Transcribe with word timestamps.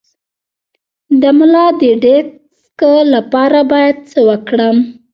د 1.21 1.23
ملا 1.37 1.65
د 1.81 1.83
ډیسک 2.03 2.79
لپاره 3.13 3.59
باید 3.71 3.97
څه 4.09 4.19
وکړم؟ 4.29 4.75